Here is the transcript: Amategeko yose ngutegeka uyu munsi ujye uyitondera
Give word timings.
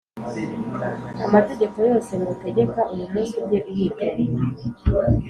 Amategeko 1.25 1.77
yose 1.89 2.11
ngutegeka 2.19 2.79
uyu 2.93 3.05
munsi 3.11 3.35
ujye 3.43 3.59
uyitondera 3.69 4.35